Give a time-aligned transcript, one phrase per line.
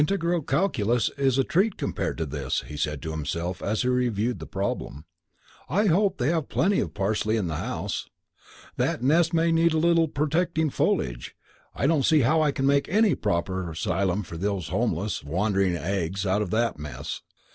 [0.01, 4.39] "Integral calculus is a treat compared to this," he said to himself as he reviewed
[4.39, 5.05] the problem.
[5.69, 8.09] "I hope they have plenty of parsley in the house.
[8.77, 11.35] That nest may need a little protecting foliage.
[11.75, 15.23] I don't see how I can make any kind of proper asylum for those homeless,
[15.23, 17.21] wandering eggs out of that mess."